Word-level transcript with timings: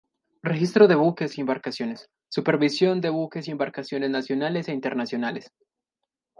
Registro 0.41 0.87
de 0.87 0.95
buques 0.95 1.37
y 1.37 1.41
embarcaciones, 1.41 2.09
supervisión 2.27 3.01
de 3.01 3.09
buques 3.11 3.47
y 3.47 3.51
embarcaciones 3.51 4.09
nacionales 4.09 4.67
e 4.67 4.73
internacionales. 4.73 5.51